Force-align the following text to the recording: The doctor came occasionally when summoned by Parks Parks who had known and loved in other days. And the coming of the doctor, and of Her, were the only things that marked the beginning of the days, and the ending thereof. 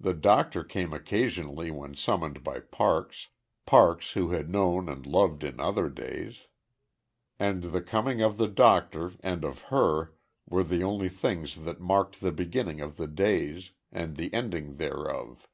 The 0.00 0.12
doctor 0.12 0.64
came 0.64 0.92
occasionally 0.92 1.70
when 1.70 1.94
summoned 1.94 2.42
by 2.42 2.58
Parks 2.58 3.28
Parks 3.64 4.14
who 4.14 4.30
had 4.30 4.50
known 4.50 4.88
and 4.88 5.06
loved 5.06 5.44
in 5.44 5.60
other 5.60 5.88
days. 5.88 6.48
And 7.38 7.62
the 7.62 7.80
coming 7.80 8.20
of 8.20 8.38
the 8.38 8.48
doctor, 8.48 9.12
and 9.20 9.44
of 9.44 9.62
Her, 9.70 10.14
were 10.46 10.64
the 10.64 10.82
only 10.82 11.08
things 11.08 11.62
that 11.62 11.78
marked 11.80 12.20
the 12.20 12.32
beginning 12.32 12.80
of 12.80 12.96
the 12.96 13.06
days, 13.06 13.70
and 13.92 14.16
the 14.16 14.34
ending 14.34 14.78
thereof. 14.78 15.46